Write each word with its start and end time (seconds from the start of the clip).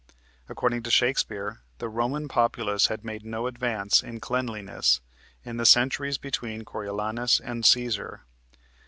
According 0.49 0.81
to 0.81 0.89
Shakespeare, 0.89 1.61
the 1.77 1.87
Roman 1.87 2.27
populace 2.27 2.87
had 2.87 3.05
made 3.05 3.23
no 3.23 3.45
advance 3.45 4.01
in 4.01 4.19
cleanliness 4.19 4.99
in 5.45 5.57
the 5.57 5.63
centuries 5.65 6.17
between 6.17 6.65
Coriolanus 6.65 7.39
and 7.39 7.63
Cæsar. 7.63 8.21